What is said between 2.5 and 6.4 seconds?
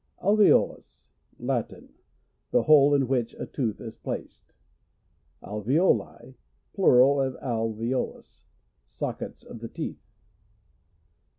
hole in which a tooth is placed. Alveoli.—